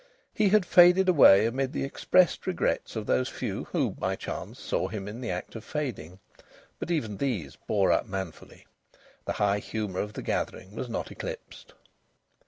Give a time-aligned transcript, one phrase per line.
[0.33, 4.87] He had faded away amid the expressed regrets of those few who by chance saw
[4.87, 6.17] him in the act of fading.
[6.79, 8.65] But even these bore up manfully.
[9.25, 11.75] The high humour of the gathering was not eclipsed.